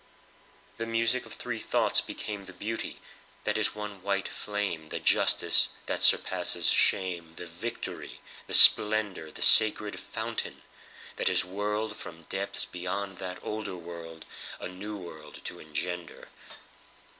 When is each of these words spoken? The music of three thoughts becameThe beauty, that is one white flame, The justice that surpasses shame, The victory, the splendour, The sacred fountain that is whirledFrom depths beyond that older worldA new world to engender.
The 0.77 0.87
music 0.87 1.27
of 1.27 1.33
three 1.35 1.59
thoughts 1.59 2.01
becameThe 2.01 2.57
beauty, 2.57 3.01
that 3.43 3.55
is 3.55 3.75
one 3.75 4.01
white 4.01 4.27
flame, 4.27 4.89
The 4.89 4.99
justice 4.99 5.75
that 5.85 6.01
surpasses 6.01 6.71
shame, 6.71 7.35
The 7.35 7.45
victory, 7.45 8.19
the 8.47 8.55
splendour, 8.55 9.29
The 9.29 9.43
sacred 9.43 9.99
fountain 9.99 10.63
that 11.17 11.29
is 11.29 11.43
whirledFrom 11.43 12.27
depths 12.29 12.65
beyond 12.65 13.19
that 13.19 13.37
older 13.43 13.75
worldA 13.75 14.25
new 14.75 14.97
world 14.97 15.39
to 15.43 15.59
engender. 15.59 16.29